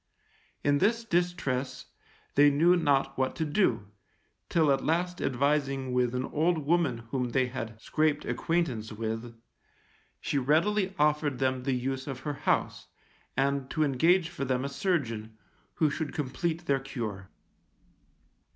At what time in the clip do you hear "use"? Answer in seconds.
11.75-12.07